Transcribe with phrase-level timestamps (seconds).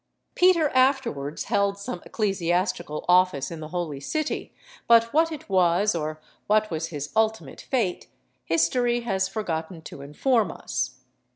[0.33, 4.51] Peter afterwards held some ecclesiastical office in the holy city,
[4.87, 8.07] but what it was, or what was his ultimate fate,
[8.43, 11.01] history has forgotten to inform us.